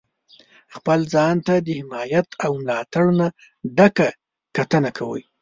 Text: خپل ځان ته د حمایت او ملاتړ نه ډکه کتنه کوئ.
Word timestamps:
خپل 0.75 0.99
ځان 1.13 1.35
ته 1.47 1.53
د 1.65 1.67
حمایت 1.79 2.27
او 2.45 2.51
ملاتړ 2.61 3.05
نه 3.19 3.27
ډکه 3.77 4.09
کتنه 4.55 4.89
کوئ. 4.97 5.23